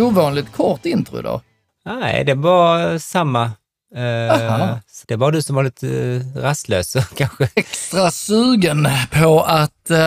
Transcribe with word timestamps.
ovanligt 0.00 0.52
kort 0.52 0.86
intro 0.86 1.18
idag. 1.18 1.40
Nej, 1.84 2.24
det 2.24 2.34
var 2.34 2.98
samma. 2.98 3.44
Eh, 3.94 4.76
det 5.06 5.16
var 5.16 5.32
du 5.32 5.42
som 5.42 5.56
var 5.56 5.62
lite 5.62 5.88
eh, 5.88 6.40
rastlös 6.40 6.96
kanske. 7.16 7.48
Extra 7.54 8.10
sugen 8.10 8.88
på 9.10 9.42
att 9.42 9.90
eh, 9.90 9.98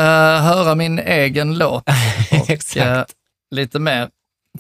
höra 0.42 0.76
min 0.76 1.00
egen 1.00 1.58
låt. 1.58 1.84
Och, 2.42 2.50
Exakt. 2.50 2.86
eh, 2.86 3.04
lite 3.52 3.80
mer. 3.80 4.10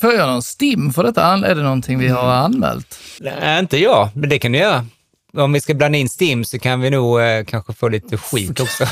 Får 0.01 0.13
jag 0.13 0.27
någon 0.27 0.41
stim 0.41 0.93
för 0.93 1.03
detta? 1.03 1.25
Är 1.25 1.55
det 1.55 1.63
någonting 1.63 1.99
vi 1.99 2.07
har 2.07 2.31
anmält? 2.31 2.99
Nej, 3.19 3.59
inte 3.59 3.77
jag, 3.77 4.09
men 4.13 4.29
det 4.29 4.39
kan 4.39 4.51
du 4.51 4.57
göra. 4.57 4.85
Om 5.33 5.53
vi 5.53 5.61
ska 5.61 5.73
blanda 5.73 5.97
in 5.97 6.09
Stim 6.09 6.45
så 6.45 6.59
kan 6.59 6.81
vi 6.81 6.89
nog 6.89 7.21
eh, 7.21 7.43
kanske 7.45 7.73
få 7.73 7.89
lite 7.89 8.17
skit 8.17 8.59
också. 8.59 8.85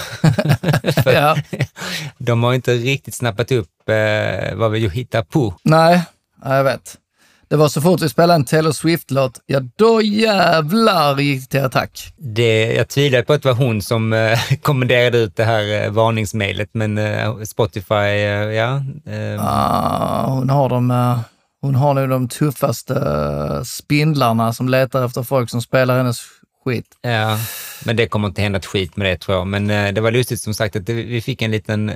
Ja. 1.06 1.38
De 2.18 2.44
har 2.44 2.54
inte 2.54 2.74
riktigt 2.74 3.16
snappat 3.16 3.52
upp 3.52 3.90
eh, 3.90 4.56
vad 4.56 4.72
vi 4.72 4.90
hittar 4.90 5.22
på. 5.22 5.54
Nej, 5.64 6.04
ja, 6.44 6.56
jag 6.56 6.64
vet. 6.64 6.98
Det 7.50 7.56
var 7.56 7.68
så 7.68 7.82
fort 7.82 8.02
vi 8.02 8.10
spelade 8.10 8.36
en 8.36 8.46
Taylor 8.46 8.72
Swift-låt, 8.72 9.40
ja 9.46 9.60
då 9.76 10.02
jävlar 10.02 11.20
gick 11.20 11.42
det 11.42 11.48
till 11.48 11.66
attack. 11.66 12.14
Det, 12.18 12.74
jag 12.74 12.88
tvivlar 12.88 13.22
på 13.22 13.34
att 13.34 13.44
det 13.44 13.50
var 13.50 13.56
hon 13.56 13.82
som 13.82 14.14
eh, 14.14 14.40
kommenderade 14.62 15.18
ut 15.18 15.36
det 15.36 15.44
här 15.44 15.84
eh, 15.84 15.92
varningsmejlet, 15.92 16.70
men 16.74 16.98
eh, 16.98 17.42
Spotify, 17.42 17.94
eh, 17.94 18.52
ja. 18.54 18.84
Eh, 19.06 19.46
Ah, 19.46 20.26
hon 20.28 20.50
har 20.50 20.70
de, 20.70 20.92
eh, 20.92 21.20
hon 21.62 21.76
har 21.76 21.94
nu 21.94 22.08
de 22.08 22.28
tuffaste 22.28 22.94
eh, 22.94 23.64
spindlarna 23.64 24.54
som 24.54 24.70
letar 24.70 25.06
efter 25.06 25.24
folk 25.24 25.50
som 25.50 25.62
spelar 25.62 25.98
hennes 25.98 26.20
skit. 26.66 26.86
Ja, 27.02 27.38
men 27.86 27.96
det 27.96 28.08
kommer 28.08 28.28
inte 28.28 28.42
hända 28.42 28.60
ett 28.60 28.66
skit 28.66 28.98
med 28.98 29.08
det 29.08 29.18
tror 29.18 29.38
jag. 29.38 29.48
Men 29.48 29.70
eh, 29.70 29.94
det 29.94 30.02
var 30.02 30.12
lustigt 30.12 30.42
som 30.42 30.54
sagt 30.54 30.76
att 30.76 30.86
det, 30.86 30.94
vi 30.94 31.22
fick 31.22 31.42
en 31.42 31.52
liten 31.52 31.92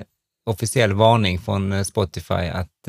officiell 0.46 0.94
varning 0.94 1.40
från 1.40 1.86
Spotify 1.86 2.34
att 2.34 2.88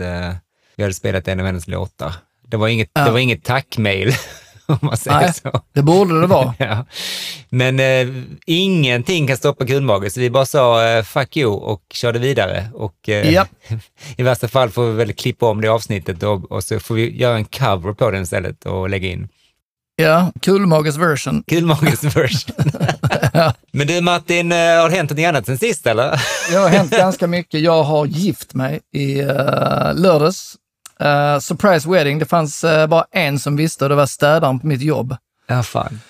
vi 0.76 0.82
hade 0.82 0.94
spelat 0.94 1.28
en 1.28 1.40
av 1.40 1.46
hennes 1.46 1.68
låtar. 1.68 2.12
Det 2.48 2.56
var 2.56 2.68
inget, 2.68 2.90
Ja. 2.92 3.04
det 3.04 3.10
var 3.10 3.18
inget 3.18 3.44
tackmail, 3.44 4.12
om 4.66 4.78
man 4.82 4.96
säger 4.96 5.20
Nej. 5.20 5.34
så. 5.34 5.60
Det 5.72 5.82
borde 5.82 6.20
det 6.20 6.26
vara. 6.26 6.54
Ja. 6.58 6.86
Men 7.48 7.80
eh, 7.80 8.08
ingenting 8.46 9.26
kan 9.26 9.36
stoppa 9.36 9.66
Kundmage, 9.66 10.12
så 10.12 10.20
vi 10.20 10.30
bara 10.30 10.46
sa 10.46 10.86
eh, 10.86 11.02
fuck 11.04 11.36
you 11.36 11.52
och 11.52 11.82
körde 11.94 12.18
vidare. 12.18 12.68
Och 12.74 13.08
eh, 13.08 13.32
Japp. 13.32 13.48
i 14.16 14.22
värsta 14.22 14.48
fall 14.48 14.70
får 14.70 14.86
vi 14.86 14.92
väl 14.92 15.12
klippa 15.12 15.46
om 15.46 15.60
det 15.60 15.68
avsnittet 15.68 16.22
och, 16.22 16.52
och 16.52 16.64
så 16.64 16.80
får 16.80 16.94
vi 16.94 17.16
göra 17.16 17.36
en 17.36 17.44
cover 17.44 17.92
på 17.92 18.10
den 18.10 18.22
istället 18.22 18.66
och 18.66 18.90
lägga 18.90 19.08
in. 19.08 19.28
Ja, 19.96 20.32
Kulmages 20.42 20.96
version. 20.96 21.42
Killmagens 21.46 22.04
version. 22.04 22.56
Men 23.72 23.86
du 23.86 24.00
Martin, 24.00 24.52
eh, 24.52 24.58
har 24.58 24.90
det 24.90 24.96
hänt 24.96 25.10
något 25.10 25.18
annat 25.18 25.46
sen 25.46 25.58
sist 25.58 25.86
eller? 25.86 26.20
Det 26.50 26.56
har 26.56 26.68
hänt 26.68 26.90
ganska 26.90 27.26
mycket. 27.26 27.60
Jag 27.60 27.82
har 27.82 28.06
gift 28.06 28.54
mig 28.54 28.80
i 28.92 29.22
uh, 29.22 29.28
lördags. 29.94 30.54
Eh, 31.00 31.38
surprise 31.38 31.90
wedding. 31.90 32.18
Det 32.18 32.24
fanns 32.26 32.64
eh, 32.64 32.86
bara 32.86 33.04
en 33.12 33.38
som 33.38 33.56
visste 33.56 33.84
och 33.84 33.88
det 33.88 33.94
var 33.96 34.06
städaren 34.06 34.60
på 34.60 34.66
mitt 34.66 34.82
jobb. 34.82 35.16
Ja, 35.46 35.62
fan. 35.62 36.00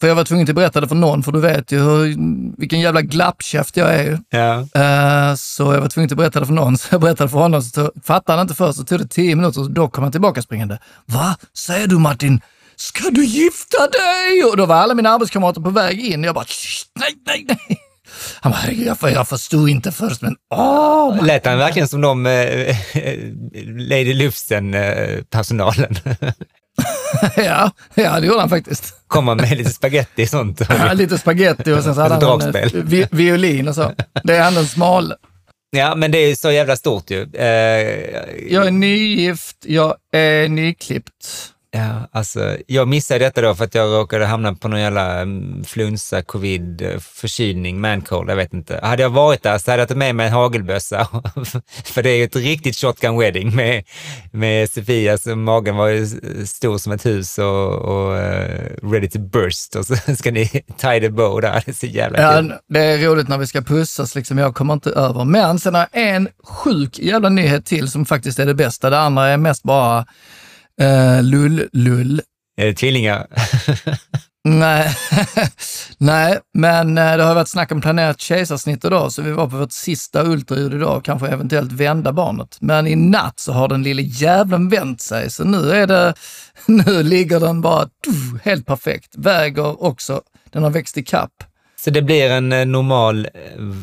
För 0.00 0.08
jag 0.08 0.14
var 0.14 0.24
tvungen 0.24 0.48
att 0.48 0.54
berätta 0.54 0.80
det 0.80 0.88
för 0.88 0.94
någon, 0.94 1.22
för 1.22 1.32
du 1.32 1.40
vet 1.40 1.72
ju 1.72 1.78
hur, 1.78 2.14
vilken 2.60 2.80
jävla 2.80 3.02
glappkäft 3.02 3.76
jag 3.76 3.94
är 3.94 4.02
ju. 4.04 4.18
Ja. 4.30 4.54
Eh, 4.60 5.34
så 5.34 5.62
jag 5.74 5.80
var 5.80 5.88
tvungen 5.88 6.10
att 6.10 6.16
berätta 6.16 6.40
det 6.40 6.46
för 6.46 6.52
någon, 6.52 6.78
så 6.78 6.88
jag 6.90 7.00
berättade 7.00 7.30
för 7.30 7.38
honom. 7.38 7.62
Så 7.62 7.70
tog- 7.90 8.04
fattade 8.04 8.38
han 8.38 8.44
inte 8.44 8.54
först, 8.54 8.78
så 8.78 8.84
tog 8.84 8.98
det 8.98 9.08
tio 9.08 9.36
minuter, 9.36 9.60
och 9.60 9.70
då 9.70 9.88
kom 9.88 10.02
han 10.04 10.12
tillbaka 10.12 10.42
springande. 10.42 10.78
Va? 11.06 11.36
Säger 11.56 11.86
du 11.86 11.98
Martin? 11.98 12.40
Ska 12.76 13.10
du 13.10 13.24
gifta 13.24 13.78
dig? 13.78 14.44
Och 14.50 14.56
då 14.56 14.66
var 14.66 14.76
alla 14.76 14.94
mina 14.94 15.10
arbetskamrater 15.10 15.60
på 15.60 15.70
väg 15.70 16.00
in. 16.00 16.24
Jag 16.24 16.34
bara, 16.34 16.44
"Shh, 16.44 16.84
nej, 17.00 17.14
nej, 17.26 17.44
nej. 17.48 17.78
Han 18.40 18.52
bara, 18.52 18.58
"Herregud, 18.58 18.86
jag, 19.00 19.10
jag 19.12 19.28
förstod 19.28 19.68
inte 19.68 19.92
först, 19.92 20.22
men 20.22 20.36
åh! 20.54 21.24
Lät 21.24 21.46
han 21.46 21.58
verkligen 21.58 21.88
som 21.88 22.00
de 22.00 22.26
eh, 22.26 22.76
Lady 23.64 24.14
Lufsen-personalen? 24.14 25.94
ja, 27.36 27.70
ja, 27.94 28.20
det 28.20 28.26
gjorde 28.26 28.40
han 28.40 28.48
faktiskt. 28.48 28.94
Komma 29.06 29.34
med 29.34 29.58
lite 29.58 29.70
spaghetti 29.70 30.24
och 30.24 30.28
sånt. 30.28 30.60
Lite 30.94 31.18
spaghetti 31.18 31.72
och 31.72 31.82
sen 31.84 31.94
så 31.94 32.00
hade 32.00 32.26
han 32.26 32.40
en 32.42 32.54
eh, 32.56 32.68
vi, 32.72 33.06
violin 33.10 33.68
och 33.68 33.74
så. 33.74 33.92
Det 34.24 34.36
är 34.36 34.42
han 34.42 34.54
den 34.54 34.66
smal. 34.66 35.14
Ja, 35.70 35.94
men 35.94 36.10
det 36.10 36.18
är 36.18 36.34
så 36.34 36.50
jävla 36.50 36.76
stort 36.76 37.10
ju. 37.10 37.22
Eh, 37.34 37.46
Jag 38.48 38.66
är 38.66 38.70
nygift, 38.70 39.56
jag 39.66 39.94
är 40.12 40.48
nyklippt. 40.48 41.50
Ja, 41.76 42.08
alltså, 42.12 42.56
jag 42.66 42.88
missade 42.88 43.24
detta 43.24 43.40
då 43.40 43.54
för 43.54 43.64
att 43.64 43.74
jag 43.74 43.86
råkade 43.92 44.26
hamna 44.26 44.54
på 44.54 44.68
någon 44.68 44.80
jävla 44.80 45.20
mm, 45.20 45.64
flunsa, 45.64 46.22
covid, 46.22 46.82
eh, 46.82 46.98
förkylning, 46.98 47.80
mancold, 47.80 48.30
jag 48.30 48.36
vet 48.36 48.54
inte. 48.54 48.80
Hade 48.82 49.02
jag 49.02 49.10
varit 49.10 49.42
där 49.42 49.58
så 49.58 49.70
hade 49.70 49.80
jag 49.80 49.88
tagit 49.88 49.98
med 49.98 50.14
mig 50.14 50.26
en 50.26 50.32
hagelbössa. 50.32 51.08
för 51.84 52.02
det 52.02 52.10
är 52.10 52.16
ju 52.16 52.24
ett 52.24 52.36
riktigt 52.36 52.76
shotgun 52.76 53.18
wedding 53.18 53.56
med, 53.56 53.84
med 54.32 54.70
Sofia, 54.70 55.18
så 55.18 55.36
magen 55.36 55.76
var 55.76 55.88
ju 55.88 56.06
stor 56.46 56.78
som 56.78 56.92
ett 56.92 57.06
hus 57.06 57.38
och, 57.38 57.72
och 57.74 58.16
eh, 58.16 58.70
ready 58.82 59.08
to 59.08 59.18
burst. 59.18 59.76
Och 59.76 59.86
så 59.86 59.96
ska 60.16 60.30
ni 60.30 60.48
tie 60.76 61.00
the 61.00 61.08
bow 61.10 61.40
där, 61.40 61.62
det 61.66 61.70
är 61.70 61.74
så 61.74 61.86
jävla 61.86 62.20
Ja, 62.20 62.40
kul. 62.40 62.54
det 62.68 62.80
är 62.80 62.98
roligt 62.98 63.28
när 63.28 63.38
vi 63.38 63.46
ska 63.46 63.62
pussas, 63.62 64.14
liksom. 64.14 64.38
jag 64.38 64.54
kommer 64.54 64.74
inte 64.74 64.90
över. 64.90 65.24
Men 65.24 65.58
sen 65.58 65.74
har 65.74 65.86
jag 65.92 66.08
en 66.08 66.28
sjuk 66.44 66.98
jävla 66.98 67.28
nyhet 67.28 67.66
till 67.66 67.90
som 67.90 68.06
faktiskt 68.06 68.38
är 68.38 68.46
det 68.46 68.54
bästa. 68.54 68.90
Det 68.90 68.98
andra 68.98 69.28
är 69.28 69.36
mest 69.36 69.62
bara 69.62 70.06
eh, 70.80 71.22
lull-lull. 71.22 72.20
Är 72.56 72.66
det 72.66 72.74
tvillingar? 72.74 73.26
Nej, 74.48 74.96
Nej, 75.98 76.38
men 76.54 76.98
eh, 76.98 77.16
det 77.16 77.22
har 77.22 77.34
varit 77.34 77.48
snack 77.48 77.72
om 77.72 77.80
planerat 77.80 78.20
kejsarsnitt 78.20 78.84
idag, 78.84 79.12
så 79.12 79.22
vi 79.22 79.32
var 79.32 79.46
på 79.46 79.56
vårt 79.56 79.72
sista 79.72 80.24
ultraljud 80.24 80.74
idag, 80.74 81.04
kanske 81.04 81.28
eventuellt 81.28 81.72
vända 81.72 82.12
barnet. 82.12 82.56
Men 82.60 82.86
i 82.86 82.96
natt 82.96 83.40
så 83.40 83.52
har 83.52 83.68
den 83.68 83.82
lille 83.82 84.02
jävlen 84.02 84.68
vänt 84.68 85.00
sig, 85.00 85.30
så 85.30 85.44
nu 85.44 85.70
är 85.70 85.86
det, 85.86 86.14
nu 86.66 87.02
ligger 87.02 87.40
den 87.40 87.60
bara 87.60 87.84
tuff, 87.84 88.42
helt 88.44 88.66
perfekt. 88.66 89.16
Väger 89.16 89.84
också, 89.84 90.22
den 90.50 90.62
har 90.62 90.70
växt 90.70 90.98
i 90.98 91.02
kapp. 91.02 91.32
Så 91.76 91.90
det 91.90 92.02
blir 92.02 92.30
en 92.30 92.52
eh, 92.52 92.66
normal 92.66 93.28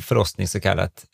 förlossning 0.05 0.47
så 0.47 0.59
kallat. 0.59 1.05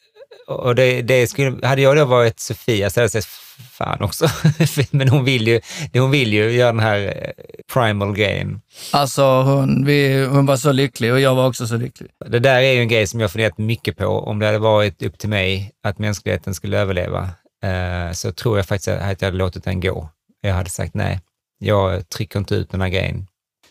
Och 0.47 0.75
det, 0.75 1.01
det 1.01 1.27
skulle, 1.27 1.67
hade 1.67 1.81
jag 1.81 1.97
då 1.97 2.05
varit 2.05 2.39
Sofia 2.39 2.89
så 2.89 2.99
hade 2.99 3.05
jag 3.13 3.23
sagt 3.23 3.47
fan 3.71 4.01
också. 4.01 4.27
Men 4.91 5.09
hon 5.09 5.25
vill 5.25 5.47
ju, 5.47 5.61
hon 5.93 6.11
vill 6.11 6.33
ju 6.33 6.51
göra 6.51 6.71
den 6.71 6.79
här 6.79 6.99
eh, 6.99 7.43
primal 7.73 8.15
grejen. 8.15 8.61
Alltså 8.91 9.41
hon, 9.41 9.85
vi, 9.85 10.25
hon 10.25 10.45
var 10.45 10.57
så 10.57 10.71
lycklig 10.71 11.13
och 11.13 11.19
jag 11.19 11.35
var 11.35 11.47
också 11.47 11.67
så 11.67 11.77
lycklig. 11.77 12.09
Det 12.27 12.39
där 12.39 12.61
är 12.61 12.71
ju 12.71 12.81
en 12.81 12.87
grej 12.87 13.07
som 13.07 13.19
jag 13.19 13.31
funderat 13.31 13.57
mycket 13.57 13.97
på. 13.97 14.05
Om 14.05 14.39
det 14.39 14.45
hade 14.45 14.59
varit 14.59 15.03
upp 15.03 15.17
till 15.17 15.29
mig 15.29 15.71
att 15.83 15.99
mänskligheten 15.99 16.53
skulle 16.53 16.79
överleva 16.79 17.29
eh, 17.63 18.11
så 18.11 18.31
tror 18.31 18.57
jag 18.57 18.65
faktiskt 18.65 18.87
att 18.87 19.21
jag 19.21 19.27
hade 19.27 19.37
låtit 19.37 19.63
den 19.63 19.79
gå. 19.79 20.09
Jag 20.41 20.53
hade 20.53 20.69
sagt 20.69 20.93
nej, 20.93 21.19
jag 21.59 22.09
trycker 22.09 22.39
inte 22.39 22.55
ut 22.55 22.69
den 22.69 22.81
här 22.81 22.89
grejen. 22.89 23.27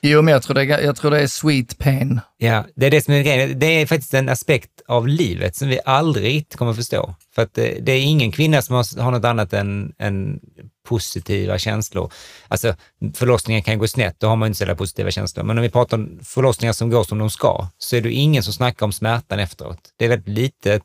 Jo, 0.08 0.22
men 0.22 0.32
jag 0.32 0.42
tror, 0.42 0.54
det, 0.54 0.64
jag 0.64 0.96
tror 0.96 1.10
det 1.10 1.20
är 1.20 1.26
sweet 1.26 1.78
pain. 1.78 2.20
Ja, 2.36 2.64
det 2.76 2.86
är 2.86 2.90
det 2.90 3.04
som 3.04 3.14
är 3.14 3.22
grejen. 3.22 3.58
Det 3.58 3.66
är 3.66 3.86
faktiskt 3.86 4.14
en 4.14 4.28
aspekt 4.28 4.70
av 4.88 5.08
livet 5.08 5.56
som 5.56 5.68
vi 5.68 5.80
aldrig 5.84 6.24
riktigt 6.24 6.56
kommer 6.56 6.72
förstå. 6.72 7.14
För 7.34 7.42
att 7.42 7.54
det, 7.54 7.78
det 7.82 7.92
är 7.92 8.02
ingen 8.02 8.32
kvinna 8.32 8.62
som 8.62 8.76
har, 8.76 9.02
har 9.02 9.10
något 9.10 9.24
annat 9.24 9.52
än, 9.52 9.94
än 9.98 10.40
positiva 10.88 11.58
känslor. 11.58 12.12
Alltså 12.48 12.74
förlossningen 13.14 13.62
kan 13.62 13.78
gå 13.78 13.88
snett, 13.88 14.20
då 14.20 14.26
har 14.26 14.36
man 14.36 14.46
inte 14.46 14.58
så 14.58 14.62
jävla 14.62 14.74
positiva 14.74 15.10
känslor. 15.10 15.44
Men 15.44 15.58
om 15.58 15.62
vi 15.62 15.70
pratar 15.70 15.96
om 15.96 16.20
förlossningar 16.22 16.72
som 16.72 16.90
går 16.90 17.04
som 17.04 17.18
de 17.18 17.30
ska, 17.30 17.68
så 17.78 17.96
är 17.96 18.00
det 18.00 18.12
ingen 18.12 18.42
som 18.42 18.52
snackar 18.52 18.86
om 18.86 18.92
smärtan 18.92 19.38
efteråt. 19.38 19.80
Det 19.96 20.04
är 20.04 20.08
väldigt 20.08 20.38
lite 20.38 20.80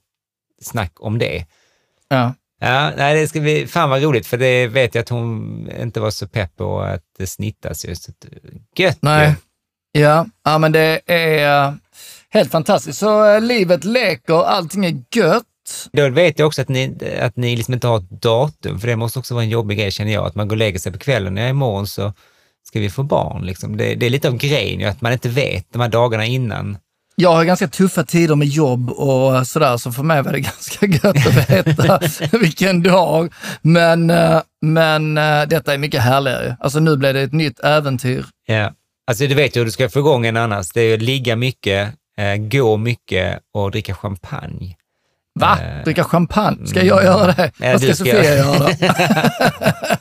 snack 0.61 0.93
om 0.95 1.19
det. 1.19 1.45
Ja. 2.07 2.33
Ja, 2.63 2.91
nej, 2.97 3.21
det 3.21 3.27
ska 3.27 3.39
bli, 3.39 3.67
fan 3.67 3.89
vad 3.89 4.03
roligt, 4.03 4.27
för 4.27 4.37
det 4.37 4.67
vet 4.67 4.95
jag 4.95 5.01
att 5.01 5.09
hon 5.09 5.69
inte 5.81 5.99
var 5.99 6.11
så 6.11 6.27
pepp 6.27 6.55
på 6.55 6.81
att 6.81 7.03
det 7.17 7.27
snittas 7.27 7.85
just. 7.85 8.09
Gött 8.77 8.97
Nej. 9.01 9.35
Ja, 9.91 10.25
ja, 10.45 10.57
men 10.57 10.71
det 10.71 11.01
är 11.05 11.67
eh, 11.67 11.73
helt 12.29 12.51
fantastiskt. 12.51 12.99
Så 12.99 13.33
eh, 13.33 13.41
livet 13.41 13.83
leker, 13.83 14.43
allting 14.43 14.85
är 14.85 15.03
gött. 15.15 15.43
Då 15.91 16.09
vet 16.09 16.39
jag 16.39 16.47
också 16.47 16.61
att 16.61 16.69
ni, 16.69 16.97
att 17.21 17.35
ni 17.35 17.55
liksom 17.55 17.73
inte 17.73 17.87
har 17.87 17.97
ett 17.97 18.09
datum, 18.21 18.79
för 18.79 18.87
det 18.87 18.95
måste 18.95 19.19
också 19.19 19.33
vara 19.33 19.43
en 19.43 19.49
jobbig 19.49 19.77
grej 19.77 19.91
känner 19.91 20.13
jag, 20.13 20.27
att 20.27 20.35
man 20.35 20.47
går 20.47 20.55
och 20.55 20.59
lägger 20.59 20.79
sig 20.79 20.91
på 20.91 20.99
kvällen, 20.99 21.37
ja 21.37 21.47
imorgon 21.47 21.87
så 21.87 22.13
ska 22.63 22.79
vi 22.79 22.89
få 22.89 23.03
barn. 23.03 23.45
Liksom. 23.45 23.77
Det, 23.77 23.95
det 23.95 24.05
är 24.05 24.09
lite 24.09 24.27
av 24.27 24.37
grejen, 24.37 24.89
att 24.89 25.01
man 25.01 25.13
inte 25.13 25.29
vet 25.29 25.65
de 25.73 25.81
här 25.81 25.89
dagarna 25.89 26.25
innan. 26.25 26.77
Jag 27.21 27.33
har 27.33 27.43
ganska 27.45 27.67
tuffa 27.67 28.03
tider 28.03 28.35
med 28.35 28.47
jobb 28.47 28.89
och 28.89 29.47
sådär, 29.47 29.77
så 29.77 29.91
för 29.91 30.03
mig 30.03 30.21
var 30.21 30.31
det 30.31 30.39
ganska 30.79 30.85
gött 30.85 31.27
att 31.27 31.49
veta 31.49 31.99
vilken 32.37 32.83
dag. 32.83 33.33
Men, 33.61 34.09
eh, 34.09 34.41
men 34.61 35.17
eh, 35.17 35.41
detta 35.47 35.73
är 35.73 35.77
mycket 35.77 36.01
härligare. 36.01 36.57
Alltså 36.59 36.79
nu 36.79 36.97
blev 36.97 37.13
det 37.13 37.21
ett 37.21 37.33
nytt 37.33 37.59
äventyr. 37.59 38.25
Ja. 38.45 38.71
Alltså 39.07 39.27
du 39.27 39.35
vet 39.35 39.55
ju 39.55 39.59
hur 39.59 39.65
du 39.65 39.71
ska 39.71 39.89
få 39.89 39.99
igång 39.99 40.25
en 40.25 40.37
annars, 40.37 40.69
det 40.69 40.81
är 40.81 40.93
att 40.93 41.01
ligga 41.01 41.35
mycket, 41.35 41.93
eh, 42.17 42.35
gå 42.35 42.77
mycket 42.77 43.39
och 43.53 43.71
dricka 43.71 43.95
champagne. 43.95 44.75
Va? 45.39 45.57
Dricka 45.83 46.03
champagne? 46.03 46.67
Ska 46.67 46.83
jag 46.85 47.03
göra 47.03 47.31
det? 47.31 47.51
Ja, 47.57 47.71
Vad 47.71 47.81
ska 47.81 47.95
Sofia 47.95 48.35
göra-? 48.35 48.69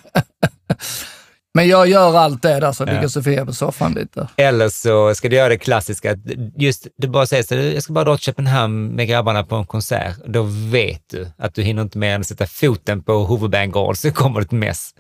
Men 1.55 1.69
jag 1.69 1.88
gör 1.88 2.17
allt 2.17 2.43
det 2.43 2.61
där, 2.61 2.73
så 2.73 2.85
Ja. 2.87 2.93
ligger 2.93 3.08
Sofia 3.08 3.47
på 3.47 3.52
soffan 3.52 3.93
lite. 3.93 4.29
Eller 4.37 4.69
så 4.69 5.14
ska 5.14 5.29
du 5.29 5.37
göra 5.37 5.49
det 5.49 5.58
klassiska, 5.58 6.17
just 6.56 6.87
du 6.99 7.08
bara 7.08 7.26
säger 7.26 7.43
så 7.43 7.55
jag 7.55 7.82
ska 7.82 7.93
bara 7.93 8.05
dra 8.05 8.17
till 8.17 8.25
Köpenhamn 8.25 8.87
med 8.88 9.08
grabbarna 9.08 9.44
på 9.44 9.56
en 9.56 9.67
konsert. 9.67 10.17
Då 10.26 10.43
vet 10.70 11.02
du 11.11 11.29
att 11.38 11.55
du 11.55 11.62
hinner 11.62 11.82
inte 11.82 11.99
mer 11.99 12.14
än 12.14 12.25
sätta 12.25 12.47
foten 12.47 13.02
på 13.02 13.26
huvudbangård 13.26 13.97
så 13.97 14.11
kommer 14.12 14.41
det 14.41 14.44
ett 14.44 14.52
mess. 14.52 14.91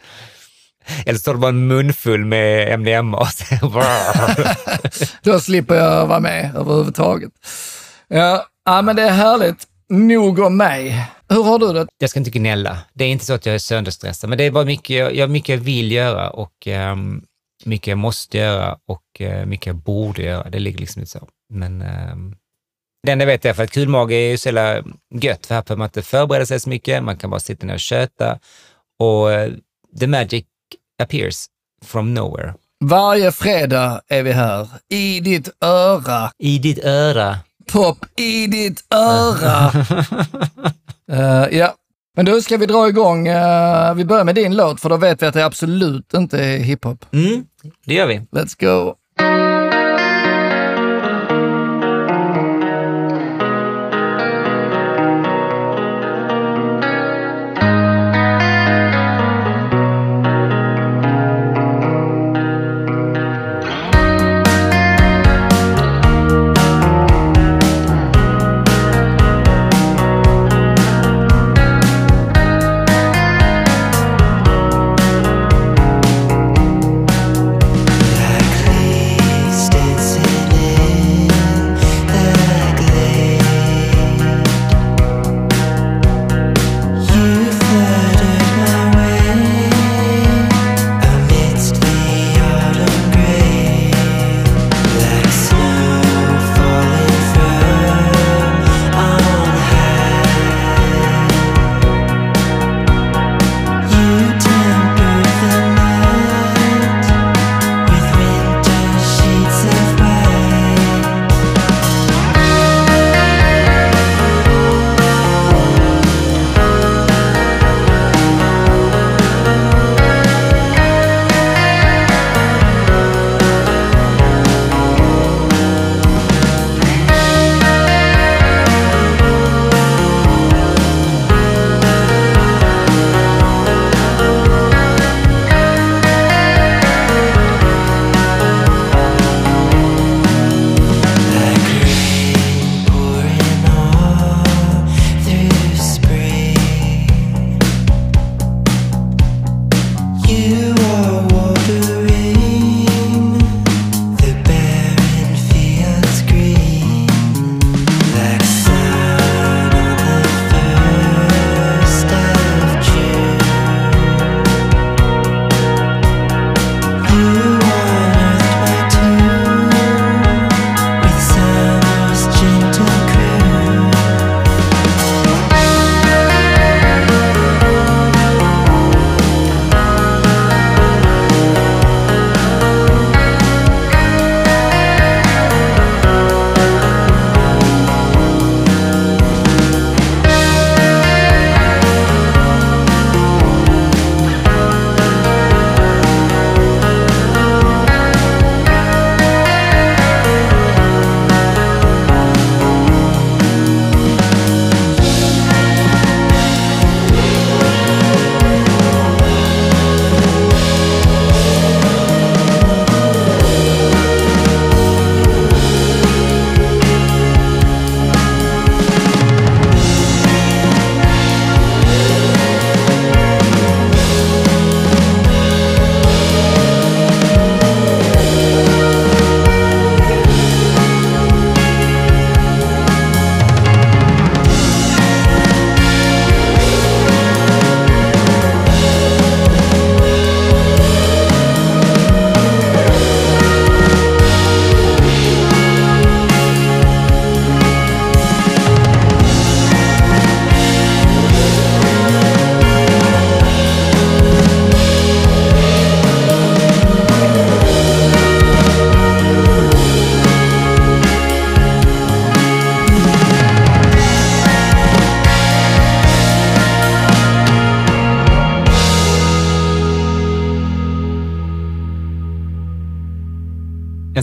Eller 1.06 1.14
så 1.14 1.20
står 1.20 1.32
det 1.34 1.38
bara 1.40 1.48
en 1.48 1.66
mun 1.66 1.92
full 1.92 2.24
med 2.24 2.80
MDMA. 2.80 3.26
Då 5.22 5.40
slipper 5.40 5.74
jag 5.74 6.06
vara 6.06 6.20
med 6.20 6.56
överhuvudtaget. 6.56 7.30
Ja, 8.08 8.46
ja, 8.64 8.82
men 8.82 8.96
det 8.96 9.02
är 9.02 9.10
härligt. 9.10 9.66
Nog 9.90 10.38
om 10.38 10.56
mig. 10.56 11.06
Hur 11.28 11.42
har 11.42 11.58
du 11.58 11.72
det? 11.72 11.86
Jag 11.98 12.10
ska 12.10 12.18
inte 12.18 12.30
gnälla. 12.30 12.78
Det 12.92 13.04
är 13.04 13.08
inte 13.08 13.24
så 13.24 13.32
att 13.32 13.46
jag 13.46 13.54
är 13.54 13.58
sönderstressad, 13.58 14.30
men 14.30 14.38
det 14.38 14.44
är 14.44 14.50
bara 14.50 14.64
mycket 14.64 14.96
jag, 14.96 15.14
jag, 15.14 15.30
mycket 15.30 15.48
jag 15.48 15.58
vill 15.58 15.92
göra 15.92 16.30
och 16.30 16.66
um, 16.66 17.24
mycket 17.64 17.86
jag 17.86 17.98
måste 17.98 18.38
göra 18.38 18.78
och 18.86 19.20
uh, 19.20 19.46
mycket 19.46 19.66
jag 19.66 19.76
borde 19.76 20.22
göra. 20.22 20.50
Det 20.50 20.58
ligger 20.58 20.78
liksom 20.78 21.00
inte 21.00 21.10
så. 21.12 21.28
Men 21.52 21.82
um, 21.82 22.36
det 23.06 23.12
enda 23.12 23.22
jag 23.22 23.26
vet 23.26 23.44
är 23.44 23.52
för 23.52 23.62
att 23.62 23.70
kulmage 23.70 24.12
är 24.12 24.30
ju 24.30 24.38
så 24.38 24.48
jävla 24.48 24.82
gött, 25.14 25.46
för 25.46 25.54
här 25.54 25.62
behöver 25.62 25.78
man 25.78 25.86
inte 25.86 26.02
förbereda 26.02 26.46
sig 26.46 26.60
så 26.60 26.68
mycket, 26.68 27.02
man 27.02 27.16
kan 27.16 27.30
bara 27.30 27.40
sitta 27.40 27.66
ner 27.66 27.74
och 27.74 27.80
köta 27.80 28.38
och 28.98 29.28
uh, 29.28 29.54
the 30.00 30.06
magic 30.06 30.44
appears 31.02 31.46
from 31.84 32.14
nowhere. 32.14 32.54
Varje 32.84 33.32
fredag 33.32 34.02
är 34.08 34.22
vi 34.22 34.32
här, 34.32 34.68
i 34.88 35.20
ditt 35.20 35.48
öra. 35.60 36.30
I 36.38 36.58
ditt 36.58 36.84
öra. 36.84 37.38
Pop 37.72 38.06
i 38.16 38.46
ditt 38.46 38.84
öra. 38.94 39.70
uh, 41.12 41.48
ja, 41.58 41.74
men 42.16 42.24
då 42.24 42.40
ska 42.40 42.56
vi 42.56 42.66
dra 42.66 42.88
igång. 42.88 43.28
Uh, 43.28 43.94
vi 43.94 44.04
börjar 44.04 44.24
med 44.24 44.34
din 44.34 44.56
låt, 44.56 44.80
för 44.80 44.88
då 44.88 44.96
vet 44.96 45.22
vi 45.22 45.26
att 45.26 45.34
det 45.34 45.44
absolut 45.44 46.14
inte 46.14 46.44
är 46.44 46.58
hiphop. 46.58 47.04
Mm, 47.12 47.44
det 47.86 47.94
gör 47.94 48.06
vi. 48.06 48.18
Let's 48.18 48.60
go. 48.60 48.94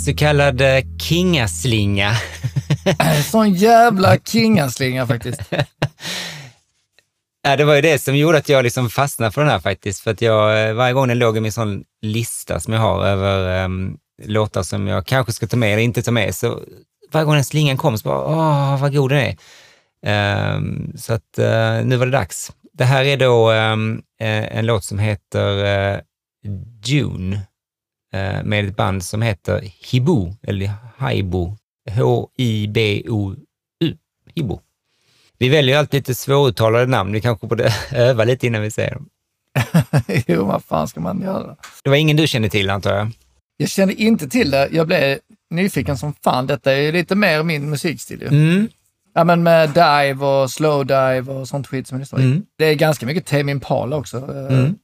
Så 0.07 0.15
kallad 0.15 0.61
eh, 0.61 0.83
kingaslinga. 1.01 2.11
Sån 3.31 3.53
jävla 3.53 4.17
kingaslinga 4.17 5.07
faktiskt. 5.07 5.41
Ja, 7.43 7.55
det 7.55 7.65
var 7.65 7.75
ju 7.75 7.81
det 7.81 7.99
som 7.99 8.17
gjorde 8.17 8.37
att 8.37 8.49
jag 8.49 8.63
liksom 8.63 8.89
fastnade 8.89 9.31
för 9.31 9.41
den 9.41 9.49
här 9.49 9.59
faktiskt. 9.59 9.99
För 9.99 10.11
att 10.11 10.21
jag, 10.21 10.69
eh, 10.69 10.73
varje 10.73 10.93
gång 10.93 11.07
den 11.07 11.19
låg 11.19 11.37
i 11.37 11.39
min 11.39 11.51
sån 11.51 11.83
lista 12.01 12.59
som 12.59 12.73
jag 12.73 12.81
har 12.81 13.05
över 13.05 13.65
um, 13.65 13.97
låtar 14.23 14.63
som 14.63 14.87
jag 14.87 15.05
kanske 15.05 15.31
ska 15.31 15.47
ta 15.47 15.57
med 15.57 15.73
eller 15.73 15.83
inte 15.83 16.01
ta 16.01 16.11
med, 16.11 16.35
så 16.35 16.59
varje 17.11 17.25
gång 17.25 17.35
den 17.35 17.43
slingan 17.43 17.77
kom 17.77 17.97
så 17.97 18.09
bara, 18.09 18.25
åh, 18.25 18.81
vad 18.81 18.93
god 18.93 19.11
den 19.11 19.35
är. 20.03 20.55
Um, 20.55 20.93
så 20.97 21.13
att 21.13 21.39
uh, 21.39 21.85
nu 21.85 21.97
var 21.97 22.05
det 22.05 22.11
dags. 22.11 22.51
Det 22.73 22.85
här 22.85 23.05
är 23.05 23.17
då 23.17 23.51
um, 23.51 24.01
en 24.17 24.65
låt 24.65 24.83
som 24.83 24.99
heter 24.99 25.65
uh, 25.95 25.99
June 26.83 27.41
med 28.43 28.67
ett 28.67 28.75
band 28.75 29.03
som 29.03 29.21
heter 29.21 29.61
Hibu, 29.91 30.33
eller 30.43 30.71
Haibu, 30.97 31.47
H-I-B-O-U, 31.91 33.95
Hibu. 34.35 34.57
Vi 35.39 35.49
väljer 35.49 35.77
alltid 35.77 35.97
lite 35.97 36.15
svåruttalade 36.15 36.85
namn, 36.85 37.13
vi 37.13 37.21
kanske 37.21 37.47
borde 37.47 37.73
öva 37.91 38.23
lite 38.23 38.47
innan 38.47 38.61
vi 38.61 38.71
säger 38.71 38.91
dem. 38.93 39.09
jo, 40.27 40.45
vad 40.45 40.63
fan 40.63 40.87
ska 40.87 40.99
man 40.99 41.21
göra? 41.21 41.55
Det 41.83 41.89
var 41.89 41.97
ingen 41.97 42.17
du 42.17 42.27
kände 42.27 42.49
till 42.49 42.69
antar 42.69 42.95
jag? 42.95 43.11
Jag 43.57 43.69
kände 43.69 43.93
inte 43.93 44.29
till 44.29 44.51
det. 44.51 44.69
Jag 44.71 44.87
blev 44.87 45.19
nyfiken 45.49 45.97
som 45.97 46.13
fan. 46.23 46.47
Detta 46.47 46.73
är 46.73 46.91
lite 46.91 47.15
mer 47.15 47.43
min 47.43 47.69
musikstil 47.69 48.21
ju. 48.21 48.27
Mm. 48.27 48.69
Ja, 49.13 49.23
men 49.23 49.43
med 49.43 49.69
dive 49.69 50.25
och 50.25 50.51
slow 50.51 50.85
dive 50.85 51.31
och 51.31 51.47
sånt 51.47 51.67
skit 51.67 51.87
som 51.87 51.99
det 51.99 52.05
står. 52.05 52.19
Mm. 52.19 52.43
Det 52.57 52.65
är 52.65 52.75
ganska 52.75 53.05
mycket 53.05 53.25
Tame 53.25 53.51
Impala 53.51 53.95
också. 53.97 54.17
Eh, 54.17 54.57
Mm. 54.57 54.75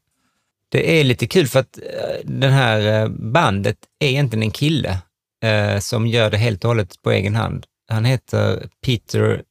Det 0.73 0.99
är 0.99 1.03
lite 1.03 1.27
kul 1.27 1.47
för 1.47 1.59
att 1.59 1.77
eh, 1.77 2.19
den 2.23 2.51
här 2.51 3.03
eh, 3.03 3.09
bandet 3.09 3.77
är 3.99 4.07
egentligen 4.07 4.43
en 4.43 4.51
kille 4.51 4.97
eh, 5.43 5.79
som 5.79 6.07
gör 6.07 6.31
det 6.31 6.37
helt 6.37 6.63
och 6.63 6.67
hållet 6.67 7.01
på 7.03 7.11
egen 7.11 7.35
hand. 7.35 7.65
Han 7.91 8.05
heter 8.05 8.67
Peter 8.85 9.43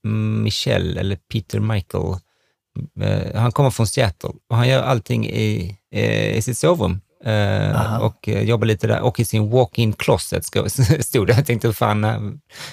Michel 0.42 0.98
eller 0.98 1.18
Peter 1.32 1.60
Michael. 1.60 2.14
Eh, 3.00 3.40
han 3.40 3.52
kommer 3.52 3.70
från 3.70 3.86
Seattle 3.86 4.30
och 4.50 4.56
han 4.56 4.68
gör 4.68 4.82
allting 4.82 5.26
i, 5.26 5.76
eh, 5.94 6.36
i 6.36 6.42
sitt 6.42 6.58
sovrum. 6.58 7.00
Och 8.00 8.28
jobbar 8.28 8.66
lite 8.66 8.86
där 8.86 9.00
och 9.00 9.20
i 9.20 9.24
sin 9.24 9.50
walk-in 9.50 9.92
closet 9.92 10.44
stod 11.00 11.26
det. 11.26 11.32
Jag 11.32 11.46
tänkte, 11.46 11.68
hur 11.68 11.72
fan, 11.72 12.02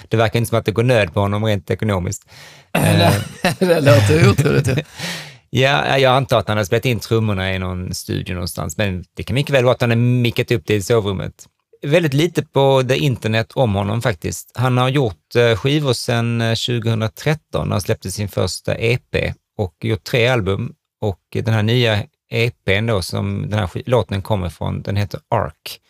det 0.08 0.16
verkar 0.16 0.38
inte 0.38 0.48
som 0.48 0.58
att 0.58 0.64
det 0.64 0.72
går 0.72 0.82
nöd 0.82 1.14
på 1.14 1.20
honom 1.20 1.44
rent 1.44 1.70
ekonomiskt. 1.70 2.28
Det 3.58 3.80
låter 3.80 4.30
otroligt. 4.30 4.68
Ja, 5.50 5.98
jag 5.98 6.16
antar 6.16 6.38
att 6.38 6.48
han 6.48 6.56
har 6.56 6.64
spelat 6.64 6.84
in 6.84 7.00
trummorna 7.00 7.54
i 7.54 7.58
någon 7.58 7.94
studio 7.94 8.34
någonstans, 8.34 8.76
men 8.76 9.04
det 9.14 9.22
kan 9.22 9.34
mycket 9.34 9.54
väl 9.54 9.64
vara 9.64 9.74
att 9.74 9.80
han 9.80 9.90
har 9.90 9.96
mickat 9.96 10.50
upp 10.50 10.62
det 10.66 10.74
i 10.74 10.82
sovrummet. 10.82 11.48
Väldigt 11.82 12.14
lite 12.14 12.42
på 12.42 12.82
the 12.88 12.96
internet 12.96 13.52
om 13.52 13.74
honom 13.74 14.02
faktiskt. 14.02 14.52
Han 14.54 14.78
har 14.78 14.88
gjort 14.88 15.36
eh, 15.36 15.56
skivor 15.56 15.92
sedan 15.92 16.40
eh, 16.40 16.54
2013 16.54 17.68
när 17.68 17.74
han 17.74 17.80
släppte 17.80 18.10
sin 18.10 18.28
första 18.28 18.74
EP 18.74 19.34
och 19.56 19.74
gjort 19.80 20.04
tre 20.04 20.26
album. 20.26 20.74
Och 21.00 21.20
den 21.32 21.54
här 21.54 21.62
nya 21.62 22.04
EPn 22.30 22.86
då 22.86 23.02
som 23.02 23.50
den 23.50 23.58
här 23.58 23.70
låten 23.86 24.22
kommer 24.22 24.46
ifrån, 24.46 24.82
den 24.82 24.96
heter 24.96 25.20
Ark. 25.28 25.80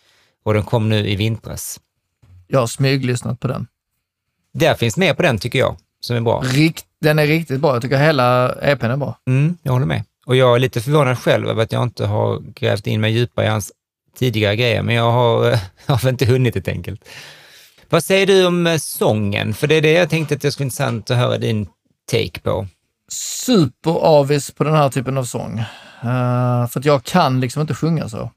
Och 0.44 0.54
den 0.54 0.62
kom 0.62 0.88
nu 0.88 1.08
i 1.08 1.16
vintras. 1.16 1.80
Jag 2.46 2.60
har 2.60 2.66
smyglyssnat 2.66 3.40
på 3.40 3.48
den. 3.48 3.66
Där 4.54 4.74
finns 4.74 4.96
mer 4.96 5.14
på 5.14 5.22
den 5.22 5.38
tycker 5.38 5.58
jag, 5.58 5.76
som 6.00 6.16
är 6.16 6.20
bra. 6.20 6.42
Rikt, 6.44 6.86
den 7.00 7.18
är 7.18 7.26
riktigt 7.26 7.60
bra. 7.60 7.74
Jag 7.74 7.82
tycker 7.82 7.98
hela 7.98 8.54
EPn 8.62 8.86
är 8.86 8.96
bra. 8.96 9.18
Mm, 9.28 9.56
jag 9.62 9.72
håller 9.72 9.86
med. 9.86 10.04
Och 10.26 10.36
jag 10.36 10.54
är 10.56 10.58
lite 10.58 10.80
förvånad 10.80 11.18
själv 11.18 11.48
över 11.48 11.62
att 11.62 11.72
jag 11.72 11.82
inte 11.82 12.06
har 12.06 12.40
grävt 12.54 12.86
in 12.86 13.00
mig 13.00 13.12
djupare 13.12 13.46
i 13.46 13.48
hans 13.48 13.72
tidigare 14.18 14.56
grejer, 14.56 14.82
men 14.82 14.94
jag 14.94 15.12
har, 15.12 15.44
jag 15.86 15.94
har 15.94 16.08
inte 16.08 16.26
hunnit 16.26 16.54
helt 16.54 16.68
enkelt. 16.68 17.04
Vad 17.88 18.04
säger 18.04 18.26
du 18.26 18.46
om 18.46 18.66
eh, 18.66 18.76
sången? 18.76 19.54
För 19.54 19.66
det 19.66 19.74
är 19.74 19.82
det 19.82 19.92
jag 19.92 20.10
tänkte 20.10 20.34
att 20.34 20.40
det 20.40 20.52
skulle 20.52 20.64
vara 20.64 20.68
intressant 20.68 21.10
att 21.10 21.16
höra 21.16 21.38
din 21.38 21.68
take 22.10 22.40
på. 22.40 22.66
Superavis 23.08 24.50
på 24.50 24.64
den 24.64 24.74
här 24.74 24.88
typen 24.88 25.18
av 25.18 25.24
sång. 25.24 25.58
Eh, 26.02 26.66
för 26.68 26.78
att 26.80 26.84
jag 26.84 27.04
kan 27.04 27.40
liksom 27.40 27.60
inte 27.60 27.74
sjunga 27.74 28.08
så. 28.08 28.30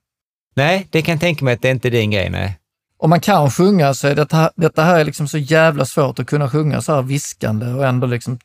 Nej, 0.56 0.88
det 0.90 1.02
kan 1.02 1.12
jag 1.12 1.22
tänka 1.22 1.46
mig 1.46 1.54
att 1.54 1.62
det 1.62 1.68
är 1.68 1.72
inte 1.72 1.90
din 1.90 2.12
grej, 2.12 2.30
nej. 2.30 2.60
Om 2.98 3.10
man 3.10 3.20
kan 3.20 3.52
sjunga 3.52 3.94
så 3.94 4.08
är 4.08 4.16
detta, 4.16 4.52
detta 4.56 4.84
här 4.84 5.00
är 5.00 5.06
liksom 5.06 5.28
så 5.28 5.38
jävla 5.38 5.86
svårt 5.86 6.20
att 6.20 6.28
kunna 6.28 6.50
sjunga 6.50 6.82
så 6.82 6.96
här 6.96 7.02
viskande 7.02 7.66
och 7.66 7.86
ändå 7.86 8.08
liksom 8.08 8.40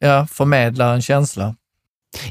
ja, 0.00 0.26
förmedla 0.32 0.94
en 0.94 1.02
känsla. 1.02 1.54